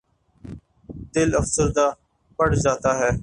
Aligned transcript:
دل 1.15 1.29
افسردہ 1.35 1.87
پڑ 2.39 2.49
جاتا 2.55 2.91
ہے۔ 2.99 3.11